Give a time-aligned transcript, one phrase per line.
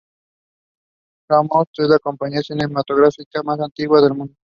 [1.29, 4.33] Gaumont es la compañía cinematográfica más antigua del mundo.